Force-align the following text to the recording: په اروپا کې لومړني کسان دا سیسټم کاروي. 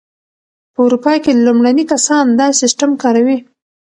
په 0.73 0.79
اروپا 0.85 1.13
کې 1.23 1.31
لومړني 1.45 1.83
کسان 1.91 2.25
دا 2.39 2.47
سیسټم 2.61 2.91
کاروي. 3.01 3.37